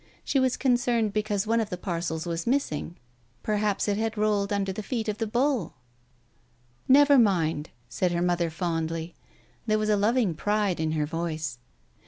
NShe 0.25 0.41
was 0.41 0.57
concerned 0.57 1.13
because 1.13 1.45
one 1.45 1.59
of 1.59 1.69
the 1.69 1.77
parcels 1.77 2.25
was 2.25 2.47
missing. 2.47 2.97
Perhaps 3.43 3.87
it 3.87 3.97
had 3.97 4.17
rolled 4.17 4.51
under 4.51 4.73
the 4.73 4.81
feet 4.81 5.07
of 5.07 5.19
the 5.19 5.27
bull?... 5.27 5.75
v 6.87 6.93
"Never 6.93 7.19
mind," 7.19 7.69
said 7.87 8.11
her 8.11 8.23
mother 8.23 8.49
fondly. 8.49 9.13
There 9.67 9.77
was 9.77 9.89
a 9.89 9.95
loving 9.95 10.33
pride 10.33 10.79
in 10.79 10.93
her 10.93 11.05
voice. 11.05 11.59